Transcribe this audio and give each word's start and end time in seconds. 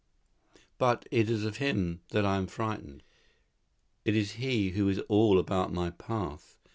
But 0.79 1.07
it 1.11 1.29
is 1.29 1.45
of 1.45 1.57
him 1.57 2.01
that 2.09 2.25
I 2.25 2.37
am 2.37 2.47
frightened. 2.47 3.03
It 4.03 4.15
is 4.15 4.31
he 4.41 4.69
who 4.71 4.89
is 4.89 4.97
all 5.09 5.37
about 5.37 5.71
my 5.71 5.91
path. 5.91 6.57